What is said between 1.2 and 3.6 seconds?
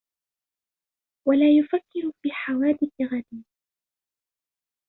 وَلَا يُفَكِّرُ فِي حَوَادِثِ غَدِيَ